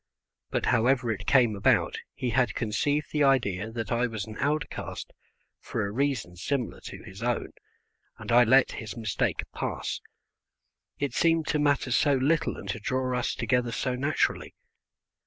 But 0.49 0.65
however 0.65 1.11
it 1.11 1.27
came 1.27 1.55
about 1.55 1.99
he 2.15 2.31
had 2.31 2.55
conceived 2.55 3.11
the 3.11 3.23
idea 3.23 3.69
that 3.69 3.91
I 3.91 4.07
was 4.07 4.25
an 4.25 4.35
outcast 4.39 5.13
for 5.59 5.85
a 5.85 5.91
reason 5.91 6.35
similar 6.35 6.79
to 6.85 7.03
his 7.03 7.21
own, 7.21 7.51
and 8.17 8.31
I 8.31 8.43
let 8.43 8.71
his 8.71 8.97
mistake 8.97 9.43
pass, 9.53 10.01
it 10.97 11.13
seemed 11.13 11.45
to 11.49 11.59
matter 11.59 11.91
so 11.91 12.15
little 12.15 12.57
and 12.57 12.67
to 12.69 12.79
draw 12.79 13.15
us 13.15 13.35
together 13.35 13.71
so 13.71 13.93
naturally. 13.93 14.55